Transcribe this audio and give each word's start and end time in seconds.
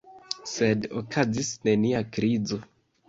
Sed 0.51 0.87
okazis 1.01 1.51
nenia 1.69 2.01
krizo. 2.17 2.63